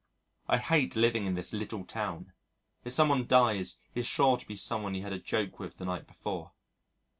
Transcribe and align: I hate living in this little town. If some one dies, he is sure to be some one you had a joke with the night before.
I 0.47 0.57
hate 0.57 0.95
living 0.95 1.27
in 1.27 1.35
this 1.35 1.53
little 1.53 1.85
town. 1.85 2.33
If 2.83 2.91
some 2.91 3.09
one 3.09 3.27
dies, 3.27 3.81
he 3.93 3.99
is 3.99 4.07
sure 4.07 4.35
to 4.35 4.47
be 4.47 4.55
some 4.55 4.81
one 4.81 4.95
you 4.95 5.03
had 5.03 5.13
a 5.13 5.19
joke 5.19 5.59
with 5.59 5.77
the 5.77 5.85
night 5.85 6.07
before. 6.07 6.53